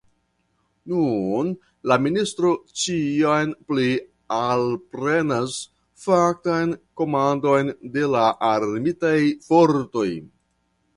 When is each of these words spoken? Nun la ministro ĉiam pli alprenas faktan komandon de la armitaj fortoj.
Nun 0.91 1.51
la 1.91 1.97
ministro 2.05 2.53
ĉiam 2.83 3.53
pli 3.69 3.85
alprenas 4.39 5.61
faktan 6.09 6.77
komandon 7.03 7.73
de 7.99 8.11
la 8.17 8.27
armitaj 8.53 9.17
fortoj. 9.51 10.09